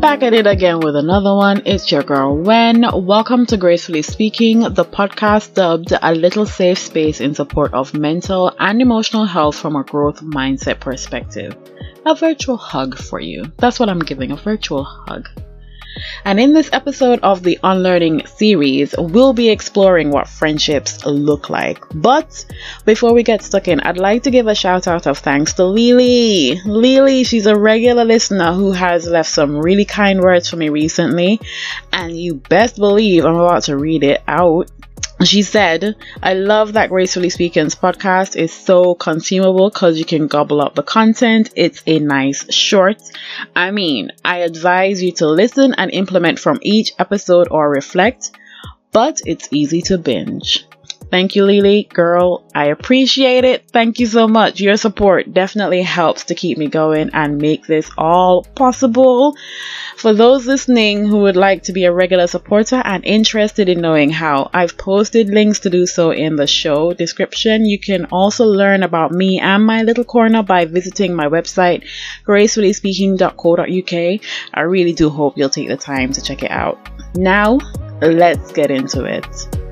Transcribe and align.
Back 0.00 0.22
at 0.22 0.32
it 0.32 0.46
again 0.46 0.80
with 0.80 0.96
another 0.96 1.34
one. 1.34 1.60
It's 1.66 1.92
your 1.92 2.02
girl 2.02 2.34
Wen. 2.34 2.86
Welcome 2.90 3.44
to 3.44 3.58
Gracefully 3.58 4.00
Speaking, 4.00 4.60
the 4.60 4.86
podcast 4.86 5.52
dubbed 5.52 5.92
a 6.00 6.14
little 6.14 6.46
safe 6.46 6.78
space 6.78 7.20
in 7.20 7.34
support 7.34 7.74
of 7.74 7.92
mental 7.92 8.50
and 8.58 8.80
emotional 8.80 9.26
health 9.26 9.56
from 9.56 9.76
a 9.76 9.84
growth 9.84 10.22
mindset 10.22 10.80
perspective. 10.80 11.54
A 12.06 12.14
virtual 12.14 12.56
hug 12.56 12.96
for 12.96 13.20
you. 13.20 13.52
That's 13.58 13.78
what 13.78 13.90
I'm 13.90 13.98
giving 13.98 14.30
a 14.30 14.36
virtual 14.36 14.84
hug. 14.84 15.28
And 16.24 16.38
in 16.38 16.52
this 16.52 16.70
episode 16.72 17.20
of 17.22 17.42
the 17.42 17.58
Unlearning 17.62 18.26
series, 18.26 18.94
we'll 18.98 19.32
be 19.32 19.48
exploring 19.48 20.10
what 20.10 20.28
friendships 20.28 21.04
look 21.04 21.50
like. 21.50 21.82
But 21.94 22.44
before 22.84 23.14
we 23.14 23.22
get 23.22 23.42
stuck 23.42 23.68
in, 23.68 23.80
I'd 23.80 23.98
like 23.98 24.24
to 24.24 24.30
give 24.30 24.46
a 24.46 24.54
shout 24.54 24.86
out 24.86 25.06
of 25.06 25.18
thanks 25.18 25.54
to 25.54 25.64
Lily. 25.64 26.60
Lily, 26.64 27.24
she's 27.24 27.46
a 27.46 27.56
regular 27.56 28.04
listener 28.04 28.52
who 28.52 28.72
has 28.72 29.06
left 29.06 29.30
some 29.30 29.56
really 29.56 29.84
kind 29.84 30.20
words 30.20 30.48
for 30.48 30.56
me 30.56 30.68
recently, 30.68 31.40
and 31.92 32.18
you 32.18 32.34
best 32.34 32.76
believe 32.76 33.24
I'm 33.24 33.36
about 33.36 33.64
to 33.64 33.76
read 33.76 34.04
it 34.04 34.22
out 34.26 34.70
she 35.24 35.42
said, 35.42 35.96
I 36.22 36.34
love 36.34 36.72
that 36.72 36.88
Gracefully 36.88 37.30
Speaking's 37.30 37.74
podcast 37.74 38.36
is 38.36 38.52
so 38.52 38.94
consumable 38.94 39.70
because 39.70 39.98
you 39.98 40.04
can 40.04 40.26
gobble 40.26 40.60
up 40.60 40.74
the 40.74 40.82
content. 40.82 41.50
It's 41.56 41.82
a 41.86 41.98
nice 41.98 42.52
short. 42.52 43.02
I 43.54 43.70
mean, 43.70 44.12
I 44.24 44.38
advise 44.38 45.02
you 45.02 45.12
to 45.12 45.26
listen 45.28 45.74
and 45.74 45.90
implement 45.90 46.38
from 46.38 46.58
each 46.62 46.92
episode 46.98 47.48
or 47.50 47.68
reflect, 47.68 48.30
but 48.92 49.20
it's 49.26 49.48
easy 49.50 49.82
to 49.82 49.98
binge. 49.98 50.66
Thank 51.10 51.34
you, 51.34 51.44
Lily. 51.44 51.88
Girl, 51.92 52.44
I 52.54 52.66
appreciate 52.66 53.44
it. 53.44 53.68
Thank 53.72 53.98
you 53.98 54.06
so 54.06 54.28
much. 54.28 54.60
Your 54.60 54.76
support 54.76 55.34
definitely 55.34 55.82
helps 55.82 56.24
to 56.24 56.36
keep 56.36 56.56
me 56.56 56.68
going 56.68 57.10
and 57.12 57.38
make 57.38 57.66
this 57.66 57.90
all 57.98 58.44
possible. 58.54 59.34
For 59.96 60.12
those 60.12 60.46
listening 60.46 61.06
who 61.06 61.18
would 61.22 61.36
like 61.36 61.64
to 61.64 61.72
be 61.72 61.84
a 61.84 61.92
regular 61.92 62.28
supporter 62.28 62.76
and 62.76 63.04
interested 63.04 63.68
in 63.68 63.80
knowing 63.80 64.10
how, 64.10 64.50
I've 64.54 64.78
posted 64.78 65.28
links 65.28 65.58
to 65.60 65.70
do 65.70 65.84
so 65.84 66.12
in 66.12 66.36
the 66.36 66.46
show 66.46 66.92
description. 66.92 67.66
You 67.66 67.80
can 67.80 68.04
also 68.06 68.44
learn 68.46 68.84
about 68.84 69.10
me 69.10 69.40
and 69.40 69.66
my 69.66 69.82
little 69.82 70.04
corner 70.04 70.44
by 70.44 70.64
visiting 70.64 71.12
my 71.12 71.26
website, 71.26 71.88
gracefullyspeaking.co.uk. 72.24 74.20
I 74.54 74.60
really 74.60 74.92
do 74.92 75.10
hope 75.10 75.36
you'll 75.36 75.50
take 75.50 75.68
the 75.68 75.76
time 75.76 76.12
to 76.12 76.22
check 76.22 76.44
it 76.44 76.52
out. 76.52 76.78
Now, 77.16 77.58
let's 78.00 78.52
get 78.52 78.70
into 78.70 79.04
it. 79.04 79.69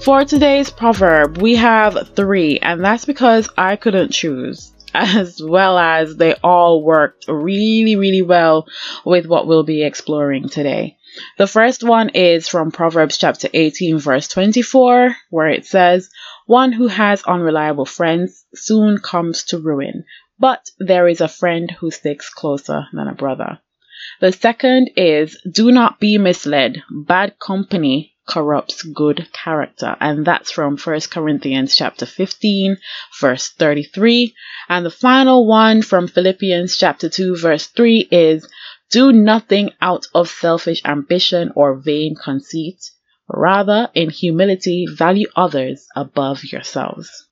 For 0.00 0.24
today's 0.24 0.70
proverb, 0.70 1.38
we 1.38 1.56
have 1.56 2.10
three, 2.14 2.60
and 2.60 2.84
that's 2.84 3.04
because 3.04 3.50
I 3.58 3.74
couldn't 3.74 4.12
choose, 4.12 4.72
as 4.94 5.42
well 5.42 5.76
as 5.76 6.16
they 6.16 6.34
all 6.34 6.84
worked 6.84 7.26
really, 7.26 7.96
really 7.96 8.22
well 8.22 8.68
with 9.04 9.26
what 9.26 9.48
we'll 9.48 9.64
be 9.64 9.82
exploring 9.82 10.48
today. 10.48 10.96
The 11.36 11.48
first 11.48 11.82
one 11.82 12.10
is 12.10 12.48
from 12.48 12.70
Proverbs 12.70 13.18
chapter 13.18 13.48
18, 13.52 13.98
verse 13.98 14.28
24, 14.28 15.16
where 15.30 15.48
it 15.48 15.66
says, 15.66 16.10
One 16.46 16.70
who 16.72 16.86
has 16.86 17.24
unreliable 17.24 17.86
friends 17.86 18.46
soon 18.54 18.98
comes 18.98 19.44
to 19.46 19.58
ruin, 19.58 20.04
but 20.38 20.70
there 20.78 21.08
is 21.08 21.20
a 21.20 21.28
friend 21.28 21.72
who 21.72 21.90
sticks 21.90 22.30
closer 22.30 22.86
than 22.92 23.08
a 23.08 23.14
brother. 23.14 23.58
The 24.20 24.32
second 24.32 24.90
is, 24.96 25.36
Do 25.50 25.72
not 25.72 25.98
be 25.98 26.18
misled. 26.18 26.82
Bad 26.88 27.38
company 27.40 28.14
corrupts 28.28 28.82
good 28.82 29.28
character. 29.32 29.96
And 30.00 30.24
that's 30.24 30.52
from 30.52 30.76
1 30.76 31.00
corinthians 31.10 31.74
chapter 31.74 32.06
15 32.06 32.76
verse 33.20 33.48
33 33.48 34.34
and 34.68 34.86
the 34.86 34.90
final 34.90 35.46
one 35.46 35.82
from 35.82 36.06
philippians 36.06 36.76
chapter 36.76 37.08
2 37.08 37.36
verse 37.36 37.66
3 37.66 38.08
is 38.10 38.48
do 38.90 39.12
nothing 39.12 39.70
out 39.80 40.06
of 40.14 40.28
selfish 40.28 40.82
ambition 40.84 41.52
or 41.56 41.74
vain 41.74 42.14
conceit. 42.14 42.90
Rather 43.28 43.88
in 43.94 44.10
humility 44.10 44.86
value 44.86 45.28
others 45.34 45.86
above 45.96 46.44
yourselves 46.44 47.27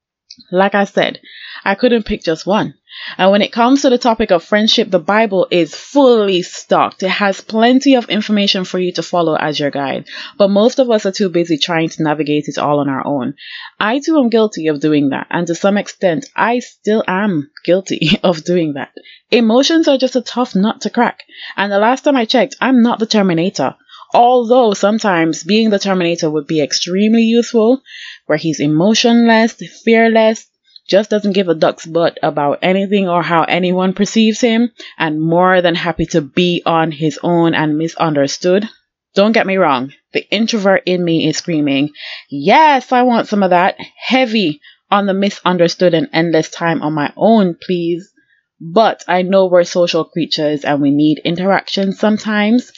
like 0.51 0.75
i 0.75 0.85
said 0.85 1.21
i 1.65 1.75
couldn't 1.75 2.07
pick 2.07 2.23
just 2.23 2.47
one 2.47 2.75
and 3.19 3.31
when 3.31 3.43
it 3.43 3.53
comes 3.53 3.83
to 3.83 3.91
the 3.91 3.99
topic 3.99 4.31
of 4.31 4.43
friendship, 4.43 4.91
the 4.91 4.99
Bible 4.99 5.47
is 5.51 5.75
fully 5.75 6.43
stocked. 6.43 7.03
It 7.03 7.11
has 7.11 7.41
plenty 7.41 7.95
of 7.95 8.09
information 8.09 8.65
for 8.65 8.79
you 8.79 8.91
to 8.93 9.03
follow 9.03 9.37
as 9.37 9.61
your 9.61 9.71
guide. 9.71 10.07
But 10.39 10.49
most 10.49 10.79
of 10.79 10.91
us 10.91 11.05
are 11.05 11.13
too 11.13 11.29
busy 11.29 11.59
trying 11.59 11.91
to 11.91 12.03
navigate 12.03 12.49
it 12.49 12.59
all 12.59 12.79
on 12.79 12.89
our 12.89 13.07
own. 13.07 13.35
I 13.79 13.99
too 13.99 14.19
am 14.19 14.31
guilty 14.31 14.69
of 14.69 14.81
doing 14.81 15.11
that. 15.11 15.27
And 15.31 15.47
to 15.47 15.55
some 15.55 15.77
extent, 15.77 16.27
I 16.35 16.61
still 16.61 17.05
am 17.07 17.51
guilty 17.65 18.19
of 18.23 18.45
doing 18.45 18.75
that. 18.75 18.93
Emotions 19.31 19.89
are 19.89 19.99
just 19.99 20.17
a 20.17 20.23
tough 20.23 20.55
nut 20.55 20.81
to 20.83 20.91
crack. 20.91 21.21
And 21.57 21.71
the 21.71 21.79
last 21.79 22.03
time 22.03 22.17
I 22.17 22.25
checked, 22.25 22.57
I'm 22.61 22.83
not 22.83 22.99
the 22.99 23.07
Terminator. 23.07 23.77
Although 24.15 24.75
sometimes 24.75 25.44
being 25.44 25.71
the 25.71 25.78
Terminator 25.78 26.31
would 26.31 26.47
be 26.47 26.61
extremely 26.61 27.22
useful, 27.22 27.83
where 28.27 28.39
he's 28.39 28.61
emotionless, 28.61 29.55
fearless, 29.84 30.47
just 30.89 31.11
doesn't 31.11 31.33
give 31.33 31.49
a 31.49 31.55
duck's 31.55 31.87
butt 31.87 32.19
about 32.22 32.61
anything 32.62 33.09
or 33.09 33.22
how 33.22 33.43
anyone 33.43 33.93
perceives 33.93 34.41
him, 34.41 34.71
and 34.99 35.21
more 35.21 35.61
than 35.61 35.75
happy 35.75 36.06
to 36.06 36.21
be 36.21 36.62
on 36.65 36.93
his 36.93 37.19
own 37.22 37.55
and 37.55 37.77
misunderstood. 37.77 38.69
Don't 39.15 39.33
get 39.33 39.47
me 39.47 39.56
wrong, 39.56 39.93
the 40.12 40.28
introvert 40.31 40.83
in 40.87 41.05
me 41.05 41.27
is 41.27 41.38
screaming, 41.38 41.91
Yes, 42.31 42.93
I 42.93 43.03
want 43.03 43.28
some 43.28 43.43
of 43.43 43.50
that. 43.50 43.77
Heavy 43.97 44.61
on 44.91 45.06
the 45.06 45.15
misunderstood 45.15 45.94
and 45.94 46.09
endless 46.12 46.50
time 46.50 46.83
on 46.83 46.93
my 46.93 47.12
own, 47.17 47.56
please. 47.61 48.12
But 48.61 49.05
I 49.06 49.23
know 49.23 49.47
we're 49.47 49.65
social 49.65 50.05
creatures 50.05 50.65
and 50.65 50.81
we 50.81 50.91
need 50.91 51.21
interaction 51.25 51.93
sometimes. 51.93 52.73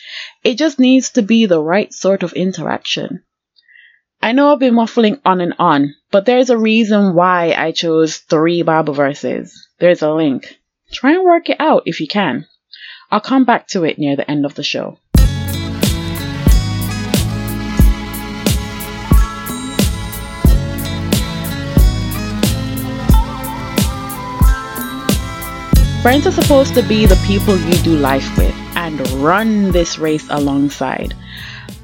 It 0.48 0.56
just 0.56 0.78
needs 0.78 1.10
to 1.10 1.20
be 1.20 1.44
the 1.44 1.62
right 1.62 1.92
sort 1.92 2.22
of 2.22 2.32
interaction. 2.32 3.22
I 4.22 4.32
know 4.32 4.50
I've 4.50 4.58
been 4.58 4.76
waffling 4.76 5.20
on 5.22 5.42
and 5.42 5.52
on, 5.58 5.94
but 6.10 6.24
there's 6.24 6.48
a 6.48 6.56
reason 6.56 7.14
why 7.14 7.52
I 7.52 7.72
chose 7.72 8.16
three 8.16 8.62
Bible 8.62 8.94
verses. 8.94 9.68
There's 9.78 10.00
a 10.00 10.10
link. 10.10 10.58
Try 10.90 11.12
and 11.12 11.22
work 11.22 11.50
it 11.50 11.60
out 11.60 11.82
if 11.84 12.00
you 12.00 12.08
can. 12.08 12.46
I'll 13.10 13.20
come 13.20 13.44
back 13.44 13.68
to 13.72 13.84
it 13.84 13.98
near 13.98 14.16
the 14.16 14.30
end 14.30 14.46
of 14.46 14.54
the 14.54 14.62
show. 14.62 14.98
Friends 26.00 26.26
are 26.26 26.32
supposed 26.32 26.72
to 26.72 26.82
be 26.84 27.04
the 27.04 27.22
people 27.26 27.58
you 27.58 27.74
do 27.82 27.94
life 27.98 28.34
with 28.38 28.67
and 28.88 29.10
run 29.22 29.70
this 29.70 29.98
race 29.98 30.26
alongside. 30.30 31.14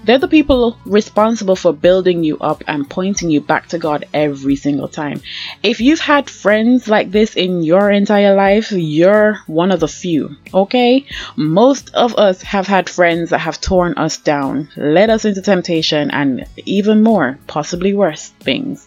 They're 0.04 0.18
the 0.18 0.28
people 0.28 0.76
responsible 0.84 1.56
for 1.56 1.72
building 1.72 2.24
you 2.24 2.38
up 2.38 2.62
and 2.66 2.88
pointing 2.88 3.30
you 3.30 3.40
back 3.40 3.68
to 3.68 3.78
God 3.78 4.06
every 4.12 4.56
single 4.56 4.88
time. 4.88 5.22
If 5.62 5.80
you've 5.80 6.00
had 6.00 6.28
friends 6.28 6.88
like 6.88 7.10
this 7.10 7.36
in 7.36 7.62
your 7.62 7.90
entire 7.90 8.34
life, 8.34 8.70
you're 8.70 9.38
one 9.46 9.72
of 9.72 9.80
the 9.80 9.88
few, 9.88 10.36
okay? 10.52 11.06
Most 11.36 11.94
of 11.94 12.16
us 12.16 12.42
have 12.42 12.66
had 12.66 12.90
friends 12.90 13.30
that 13.30 13.38
have 13.38 13.62
torn 13.62 13.94
us 13.94 14.18
down, 14.18 14.68
led 14.76 15.08
us 15.08 15.24
into 15.24 15.40
temptation, 15.40 16.10
and 16.10 16.44
even 16.66 17.02
more, 17.02 17.38
possibly 17.46 17.94
worse 17.94 18.28
things. 18.40 18.86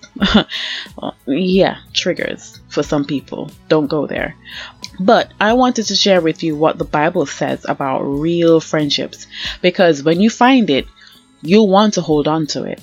yeah, 1.25 1.77
triggers 1.93 2.59
for 2.69 2.83
some 2.83 3.05
people. 3.05 3.49
Don't 3.69 3.87
go 3.87 4.05
there. 4.05 4.35
But 4.99 5.31
I 5.39 5.53
wanted 5.53 5.87
to 5.87 5.95
share 5.95 6.21
with 6.21 6.43
you 6.43 6.55
what 6.55 6.77
the 6.77 6.85
Bible 6.85 7.25
says 7.25 7.65
about 7.67 8.01
real 8.01 8.59
friendships 8.59 9.27
because 9.61 10.03
when 10.03 10.21
you 10.21 10.29
find 10.29 10.69
it, 10.69 10.87
you'll 11.47 11.69
want 11.69 11.93
to 11.95 12.01
hold 12.01 12.27
on 12.27 12.45
to 12.47 12.63
it. 12.63 12.81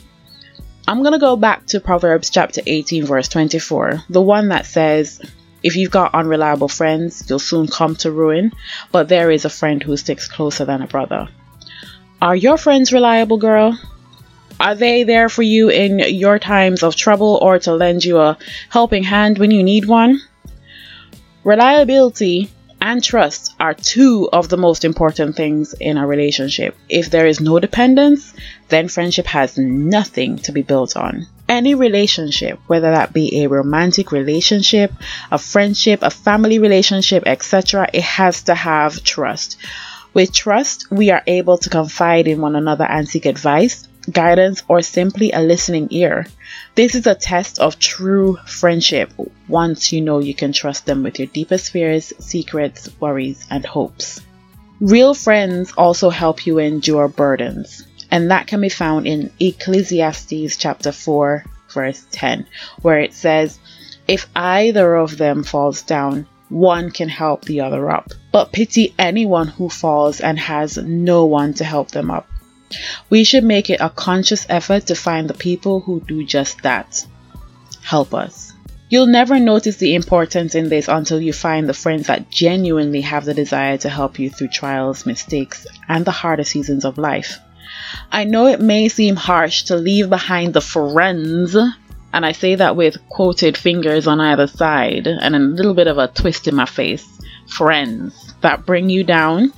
I'm 0.88 1.02
going 1.02 1.12
to 1.12 1.18
go 1.18 1.36
back 1.36 1.66
to 1.66 1.80
Proverbs 1.80 2.30
chapter 2.30 2.60
18, 2.66 3.06
verse 3.06 3.28
24, 3.28 4.02
the 4.08 4.20
one 4.20 4.48
that 4.48 4.66
says, 4.66 5.20
If 5.62 5.76
you've 5.76 5.90
got 5.90 6.14
unreliable 6.14 6.68
friends, 6.68 7.24
you'll 7.28 7.38
soon 7.38 7.68
come 7.68 7.96
to 7.96 8.10
ruin, 8.10 8.52
but 8.92 9.08
there 9.08 9.30
is 9.30 9.44
a 9.44 9.50
friend 9.50 9.82
who 9.82 9.96
sticks 9.96 10.28
closer 10.28 10.64
than 10.64 10.82
a 10.82 10.86
brother. 10.86 11.28
Are 12.20 12.36
your 12.36 12.58
friends 12.58 12.92
reliable, 12.92 13.38
girl? 13.38 13.78
Are 14.60 14.74
they 14.74 15.04
there 15.04 15.28
for 15.28 15.42
you 15.42 15.68
in 15.68 15.98
your 15.98 16.38
times 16.38 16.82
of 16.82 16.96
trouble 16.96 17.38
or 17.42 17.58
to 17.60 17.74
lend 17.74 18.04
you 18.04 18.18
a 18.18 18.38
helping 18.70 19.02
hand 19.02 19.38
when 19.38 19.50
you 19.50 19.62
need 19.62 19.86
one? 19.86 20.20
Reliability 21.44 22.50
and 22.84 23.02
trust 23.02 23.54
are 23.58 23.72
two 23.72 24.28
of 24.30 24.50
the 24.50 24.58
most 24.58 24.84
important 24.84 25.34
things 25.34 25.72
in 25.80 25.96
a 25.96 26.06
relationship. 26.06 26.76
If 26.86 27.10
there 27.10 27.26
is 27.26 27.40
no 27.40 27.58
dependence, 27.58 28.34
then 28.68 28.88
friendship 28.88 29.24
has 29.24 29.56
nothing 29.56 30.36
to 30.40 30.52
be 30.52 30.60
built 30.60 30.94
on. 30.94 31.26
Any 31.48 31.74
relationship, 31.74 32.60
whether 32.66 32.90
that 32.90 33.14
be 33.14 33.42
a 33.42 33.48
romantic 33.48 34.12
relationship, 34.12 34.92
a 35.32 35.38
friendship, 35.38 36.00
a 36.02 36.10
family 36.10 36.58
relationship, 36.58 37.22
etc., 37.24 37.88
it 37.90 38.02
has 38.02 38.42
to 38.42 38.54
have 38.54 39.02
trust. 39.02 39.56
With 40.12 40.34
trust, 40.34 40.90
we 40.90 41.10
are 41.10 41.22
able 41.26 41.56
to 41.56 41.70
confide 41.70 42.28
in 42.28 42.42
one 42.42 42.54
another 42.54 42.84
and 42.84 43.08
seek 43.08 43.24
advice. 43.24 43.88
Guidance, 44.04 44.62
or 44.68 44.82
simply 44.82 45.32
a 45.32 45.40
listening 45.40 45.88
ear. 45.90 46.26
This 46.74 46.94
is 46.94 47.06
a 47.06 47.14
test 47.14 47.58
of 47.58 47.78
true 47.78 48.36
friendship 48.46 49.12
once 49.48 49.92
you 49.92 50.00
know 50.00 50.18
you 50.18 50.34
can 50.34 50.52
trust 50.52 50.86
them 50.86 51.02
with 51.02 51.18
your 51.18 51.28
deepest 51.28 51.70
fears, 51.70 52.12
secrets, 52.18 52.88
worries, 53.00 53.46
and 53.50 53.64
hopes. 53.64 54.20
Real 54.80 55.14
friends 55.14 55.72
also 55.76 56.10
help 56.10 56.46
you 56.46 56.58
endure 56.58 57.08
burdens, 57.08 57.86
and 58.10 58.30
that 58.30 58.46
can 58.46 58.60
be 58.60 58.68
found 58.68 59.06
in 59.06 59.30
Ecclesiastes 59.40 60.56
chapter 60.56 60.92
4, 60.92 61.44
verse 61.72 62.04
10, 62.10 62.46
where 62.82 62.98
it 62.98 63.14
says, 63.14 63.58
If 64.08 64.28
either 64.34 64.96
of 64.96 65.16
them 65.16 65.44
falls 65.44 65.82
down, 65.82 66.26
one 66.48 66.90
can 66.90 67.08
help 67.08 67.44
the 67.44 67.60
other 67.60 67.90
up. 67.90 68.12
But 68.32 68.52
pity 68.52 68.94
anyone 68.98 69.48
who 69.48 69.68
falls 69.68 70.20
and 70.20 70.38
has 70.38 70.76
no 70.76 71.24
one 71.24 71.54
to 71.54 71.64
help 71.64 71.90
them 71.90 72.10
up. 72.10 72.28
We 73.10 73.24
should 73.24 73.44
make 73.44 73.70
it 73.70 73.80
a 73.80 73.90
conscious 73.90 74.46
effort 74.48 74.86
to 74.86 74.94
find 74.94 75.28
the 75.28 75.34
people 75.34 75.80
who 75.80 76.00
do 76.00 76.24
just 76.24 76.62
that. 76.62 77.06
Help 77.82 78.14
us. 78.14 78.52
You'll 78.88 79.06
never 79.06 79.40
notice 79.40 79.76
the 79.76 79.94
importance 79.94 80.54
in 80.54 80.68
this 80.68 80.88
until 80.88 81.20
you 81.20 81.32
find 81.32 81.68
the 81.68 81.74
friends 81.74 82.06
that 82.06 82.30
genuinely 82.30 83.00
have 83.00 83.24
the 83.24 83.34
desire 83.34 83.76
to 83.78 83.88
help 83.88 84.18
you 84.18 84.30
through 84.30 84.48
trials, 84.48 85.06
mistakes, 85.06 85.66
and 85.88 86.04
the 86.04 86.10
harder 86.10 86.44
seasons 86.44 86.84
of 86.84 86.98
life. 86.98 87.38
I 88.12 88.24
know 88.24 88.46
it 88.46 88.60
may 88.60 88.88
seem 88.88 89.16
harsh 89.16 89.64
to 89.64 89.76
leave 89.76 90.10
behind 90.10 90.54
the 90.54 90.60
friends, 90.60 91.56
and 91.56 92.24
I 92.26 92.32
say 92.32 92.54
that 92.54 92.76
with 92.76 93.08
quoted 93.08 93.56
fingers 93.56 94.06
on 94.06 94.20
either 94.20 94.46
side 94.46 95.06
and 95.06 95.34
a 95.34 95.40
little 95.40 95.74
bit 95.74 95.88
of 95.88 95.98
a 95.98 96.08
twist 96.08 96.46
in 96.46 96.54
my 96.54 96.66
face. 96.66 97.06
Friends 97.48 98.34
that 98.42 98.64
bring 98.64 98.88
you 98.88 99.02
down 99.02 99.52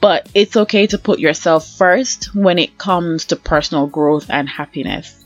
but 0.00 0.28
it's 0.34 0.56
okay 0.56 0.86
to 0.86 0.98
put 0.98 1.18
yourself 1.18 1.68
first 1.76 2.34
when 2.34 2.58
it 2.58 2.78
comes 2.78 3.26
to 3.26 3.36
personal 3.36 3.86
growth 3.86 4.26
and 4.28 4.48
happiness. 4.48 5.24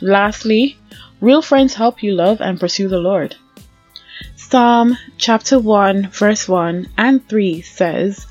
Lastly, 0.00 0.76
real 1.20 1.42
friends 1.42 1.74
help 1.74 2.02
you 2.02 2.12
love 2.12 2.40
and 2.40 2.60
pursue 2.60 2.88
the 2.88 2.98
Lord. 2.98 3.36
Psalm 4.36 4.96
chapter 5.16 5.58
1, 5.58 6.10
verse 6.10 6.48
1 6.48 6.88
and 6.98 7.26
3 7.28 7.62
says, 7.62 8.26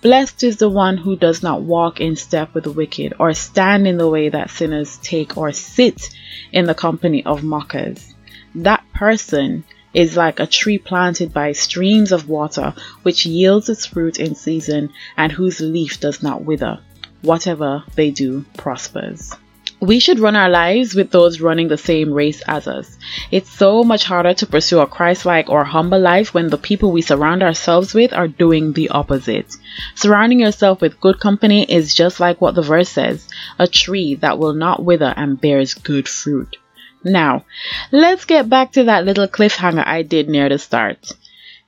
Blessed 0.00 0.42
is 0.42 0.56
the 0.56 0.68
one 0.68 0.96
who 0.96 1.14
does 1.14 1.44
not 1.44 1.62
walk 1.62 2.00
in 2.00 2.16
step 2.16 2.54
with 2.54 2.64
the 2.64 2.72
wicked, 2.72 3.14
or 3.20 3.32
stand 3.34 3.86
in 3.86 3.98
the 3.98 4.08
way 4.08 4.28
that 4.28 4.50
sinners 4.50 4.98
take, 4.98 5.36
or 5.36 5.52
sit 5.52 6.10
in 6.50 6.64
the 6.64 6.74
company 6.74 7.24
of 7.24 7.44
mockers. 7.44 8.12
That 8.56 8.84
person 8.92 9.64
is 9.94 10.16
like 10.16 10.40
a 10.40 10.46
tree 10.46 10.78
planted 10.78 11.32
by 11.32 11.52
streams 11.52 12.12
of 12.12 12.28
water, 12.28 12.74
which 13.02 13.26
yields 13.26 13.68
its 13.68 13.86
fruit 13.86 14.18
in 14.18 14.34
season 14.34 14.90
and 15.16 15.32
whose 15.32 15.60
leaf 15.60 16.00
does 16.00 16.22
not 16.22 16.44
wither. 16.44 16.78
Whatever 17.22 17.84
they 17.94 18.10
do 18.10 18.44
prospers. 18.56 19.34
We 19.82 19.98
should 19.98 20.20
run 20.20 20.36
our 20.36 20.48
lives 20.48 20.94
with 20.94 21.10
those 21.10 21.40
running 21.40 21.66
the 21.66 21.76
same 21.76 22.12
race 22.12 22.40
as 22.46 22.68
us. 22.68 22.96
It's 23.32 23.50
so 23.50 23.82
much 23.82 24.04
harder 24.04 24.32
to 24.34 24.46
pursue 24.46 24.78
a 24.78 24.86
Christ 24.86 25.26
like 25.26 25.48
or 25.48 25.64
humble 25.64 25.98
life 25.98 26.32
when 26.32 26.50
the 26.50 26.56
people 26.56 26.92
we 26.92 27.02
surround 27.02 27.42
ourselves 27.42 27.92
with 27.92 28.12
are 28.12 28.28
doing 28.28 28.74
the 28.74 28.90
opposite. 28.90 29.56
Surrounding 29.96 30.38
yourself 30.38 30.80
with 30.80 31.00
good 31.00 31.18
company 31.18 31.64
is 31.64 31.96
just 31.96 32.20
like 32.20 32.40
what 32.40 32.54
the 32.54 32.62
verse 32.62 32.90
says 32.90 33.26
a 33.58 33.66
tree 33.66 34.14
that 34.14 34.38
will 34.38 34.54
not 34.54 34.84
wither 34.84 35.12
and 35.16 35.40
bears 35.40 35.74
good 35.74 36.08
fruit. 36.08 36.58
Now, 37.04 37.44
let's 37.90 38.24
get 38.24 38.48
back 38.48 38.72
to 38.72 38.84
that 38.84 39.04
little 39.04 39.26
cliffhanger 39.26 39.86
I 39.86 40.02
did 40.02 40.28
near 40.28 40.48
the 40.48 40.58
start. 40.58 41.12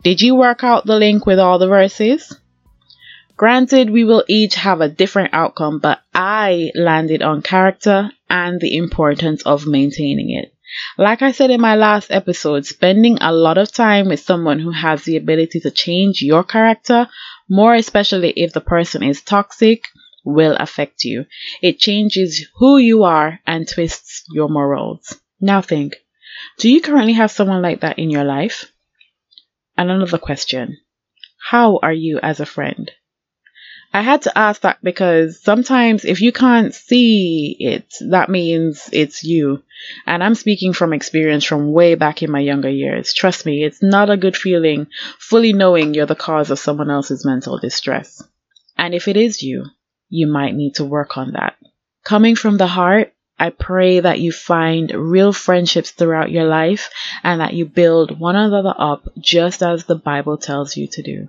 Did 0.03 0.21
you 0.21 0.35
work 0.35 0.63
out 0.63 0.87
the 0.87 0.99
link 0.99 1.27
with 1.27 1.39
all 1.39 1.59
the 1.59 1.67
verses? 1.67 2.37
Granted, 3.37 3.91
we 3.91 4.05
will 4.05 4.23
each 4.29 4.55
have 4.55 4.81
a 4.81 4.89
different 4.89 5.35
outcome, 5.35 5.81
but 5.81 6.01
I 6.15 6.71
landed 6.77 7.21
on 7.23 7.43
character 7.43 8.11
and 8.31 8.61
the 8.61 8.77
importance 8.77 9.43
of 9.43 9.67
maintaining 9.67 10.31
it. 10.31 10.55
Like 10.99 11.23
I 11.23 11.33
said 11.33 11.51
in 11.51 11.61
my 11.61 11.75
last 11.75 12.13
episode, 12.13 12.65
spending 12.67 13.19
a 13.21 13.33
lot 13.33 13.59
of 13.59 13.73
time 13.73 14.09
with 14.09 14.21
someone 14.21 14.61
who 14.61 14.71
has 14.71 15.03
the 15.03 15.17
ability 15.17 15.61
to 15.61 15.71
change 15.71 16.23
your 16.23 16.45
character, 16.45 17.09
more 17.49 17.75
especially 17.75 18.31
if 18.31 18.53
the 18.53 18.61
person 18.61 19.03
is 19.03 19.21
toxic, 19.21 19.85
will 20.25 20.57
affect 20.57 21.05
you. 21.05 21.27
It 21.61 21.79
changes 21.79 22.47
who 22.57 22.79
you 22.79 23.03
are 23.03 23.41
and 23.47 23.69
twists 23.69 24.25
your 24.31 24.49
morals. 24.49 25.21
Now 25.41 25.61
think 25.61 25.97
do 26.59 26.71
you 26.71 26.81
currently 26.81 27.15
have 27.15 27.31
someone 27.31 27.63
like 27.63 27.81
that 27.81 27.99
in 27.99 28.11
your 28.11 28.25
life? 28.25 28.73
And 29.77 29.91
another 29.91 30.19
question 30.19 30.79
How 31.51 31.79
are 31.83 31.93
you 31.93 32.19
as 32.23 32.41
a 32.41 32.47
friend? 32.47 32.91
I 33.93 34.03
had 34.03 34.23
to 34.23 34.37
ask 34.37 34.63
that 34.63 34.79
because 34.83 35.41
sometimes 35.41 36.05
if 36.05 36.21
you 36.21 36.33
can't 36.33 36.75
see 36.75 37.57
it, 37.61 37.95
that 38.11 38.29
means 38.29 38.91
it's 38.93 39.23
you. 39.23 39.63
And 40.05 40.25
I'm 40.25 40.35
speaking 40.35 40.73
from 40.73 40.93
experience 40.93 41.45
from 41.45 41.71
way 41.71 41.95
back 41.95 42.21
in 42.21 42.29
my 42.29 42.41
younger 42.41 42.69
years. 42.69 43.13
Trust 43.13 43.47
me, 43.47 43.63
it's 43.63 43.85
not 43.85 44.11
a 44.11 44.17
good 44.17 44.37
feeling 44.37 44.89
fully 45.21 45.53
knowing 45.53 45.95
you're 45.95 46.07
the 46.07 46.17
cause 46.17 46.51
of 46.51 46.59
someone 46.59 46.91
else's 46.91 47.25
mental 47.25 47.61
distress. 47.61 48.21
And 48.77 48.95
if 48.95 49.07
it 49.07 49.17
is 49.17 49.45
you, 49.45 49.67
you 50.09 50.27
might 50.27 50.57
need 50.57 50.75
to 50.77 50.85
work 50.85 51.17
on 51.17 51.35
that. 51.35 51.57
Coming 52.05 52.35
from 52.35 52.57
the 52.57 52.67
heart, 52.67 53.14
I 53.39 53.51
pray 53.51 54.01
that 54.01 54.21
you 54.21 54.33
find 54.33 54.91
real 54.91 55.33
friendships 55.33 55.91
throughout 55.91 56.31
your 56.31 56.45
life 56.45 56.91
and 57.23 57.41
that 57.41 57.55
you 57.55 57.67
build 57.67 58.19
one 58.19 58.37
another 58.37 58.75
up 58.77 59.09
just 59.19 59.63
as 59.63 59.85
the 59.85 59.97
Bible 59.97 60.39
tells 60.39 60.77
you 60.77 60.87
to 60.89 61.03
do. 61.03 61.29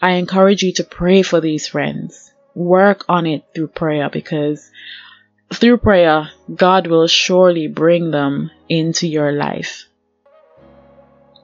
I 0.00 0.12
encourage 0.12 0.62
you 0.62 0.72
to 0.74 0.84
pray 0.84 1.22
for 1.22 1.40
these 1.40 1.68
friends. 1.68 2.32
Work 2.54 3.04
on 3.08 3.26
it 3.26 3.44
through 3.54 3.68
prayer 3.68 4.08
because 4.08 4.70
through 5.52 5.78
prayer, 5.78 6.30
God 6.54 6.86
will 6.86 7.06
surely 7.06 7.66
bring 7.66 8.10
them 8.10 8.50
into 8.68 9.06
your 9.06 9.32
life. 9.32 9.86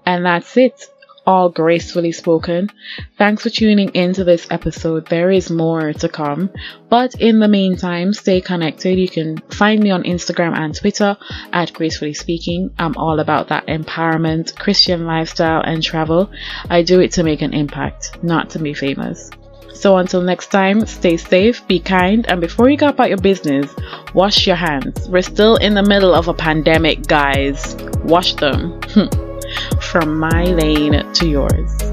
And 0.07 0.25
that's 0.25 0.57
it 0.57 0.89
all 1.27 1.49
gracefully 1.49 2.13
spoken. 2.13 2.71
Thanks 3.19 3.43
for 3.43 3.51
tuning 3.51 3.95
into 3.95 4.25
this 4.25 4.47
episode. 4.51 5.07
There 5.09 5.31
is 5.31 5.51
more 5.51 5.93
to 5.93 6.09
come. 6.09 6.51
But 6.89 7.15
in 7.21 7.41
the 7.41 7.49
meantime, 7.49 8.13
stay 8.13 8.41
connected. 8.41 8.99
You 8.99 9.09
can 9.09 9.39
find 9.51 9.83
me 9.83 9.91
on 9.91 10.05
Instagram 10.05 10.57
and 10.57 10.75
Twitter 10.75 11.17
at 11.53 11.73
Gracefully 11.73 12.15
Speaking. 12.15 12.71
I'm 12.79 12.97
all 12.97 13.19
about 13.19 13.49
that 13.49 13.67
empowerment, 13.67 14.57
Christian 14.57 15.07
lifestyle, 15.07 15.63
and 15.63 15.83
travel. 15.83 16.31
I 16.71 16.83
do 16.83 17.01
it 17.01 17.13
to 17.13 17.25
make 17.25 17.43
an 17.43 17.53
impact, 17.53 18.23
not 18.23 18.51
to 18.51 18.59
be 18.59 18.75
famous. 18.75 19.31
So 19.75 19.99
until 19.99 20.23
next 20.23 20.47
time, 20.47 20.87
stay 20.87 21.19
safe, 21.19 21.67
be 21.69 21.79
kind, 21.79 22.25
and 22.29 22.41
before 22.41 22.71
you 22.71 22.79
go 22.79 22.89
about 22.89 23.09
your 23.09 23.19
business, 23.19 23.71
wash 24.15 24.47
your 24.47 24.57
hands. 24.57 25.07
We're 25.09 25.21
still 25.21 25.57
in 25.57 25.75
the 25.75 25.83
middle 25.83 26.15
of 26.15 26.29
a 26.29 26.35
pandemic, 26.35 27.07
guys. 27.07 27.77
Wash 28.05 28.35
them. 28.35 28.81
Hmm. 28.97 29.26
From 29.87 30.19
my 30.19 30.45
lane 30.45 31.13
to 31.13 31.29
yours. 31.29 31.86